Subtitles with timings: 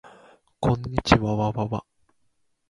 [0.59, 1.85] こんにちわわわわ